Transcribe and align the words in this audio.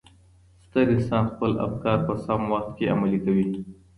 ستر 0.65 0.85
انسان 0.95 1.23
خپل 1.33 1.51
افکار 1.67 1.97
په 2.07 2.13
سم 2.25 2.41
وخت 2.53 2.69
کي 2.77 2.85
عملي 2.93 3.19
کوي. 3.25 3.45